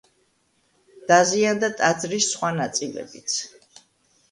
დაზიანდა 1.11 1.69
ტაძრის 1.83 2.31
სხვა 2.33 2.51
ნაწილებიც. 2.63 3.39